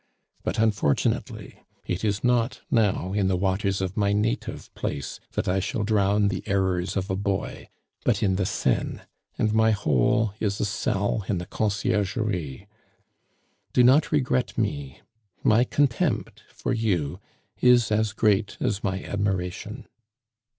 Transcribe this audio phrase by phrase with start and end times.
[0.43, 5.59] But, unfortunately, it is not now in the waters of my native place that I
[5.59, 7.69] shall drown the errors of a boy;
[8.03, 9.01] but in the Seine,
[9.37, 12.65] and my hole is a cell in the Conciergerie.
[13.73, 15.01] "Do not regret me:
[15.43, 17.19] my contempt for you
[17.59, 19.85] is as great as my admiration.